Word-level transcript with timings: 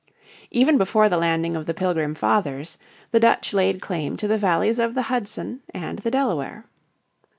Even 0.49 0.79
before 0.79 1.07
the 1.09 1.17
landing 1.17 1.55
of 1.55 1.67
the 1.67 1.75
Pilgrim 1.75 2.15
Fathers 2.15 2.79
the 3.11 3.19
Dutch 3.19 3.53
laid 3.53 3.83
claim 3.83 4.17
to 4.17 4.27
the 4.27 4.35
valleys 4.39 4.79
of 4.79 4.95
the 4.95 5.03
Hudson 5.13 5.61
and 5.75 5.99
the 5.99 6.09
Delaware. 6.09 6.65